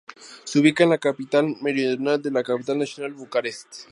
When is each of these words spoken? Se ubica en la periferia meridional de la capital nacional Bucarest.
Se 0.45 0.57
ubica 0.57 0.83
en 0.83 0.89
la 0.89 0.97
periferia 0.97 1.55
meridional 1.61 2.19
de 2.23 2.31
la 2.31 2.41
capital 2.43 2.79
nacional 2.79 3.13
Bucarest. 3.13 3.85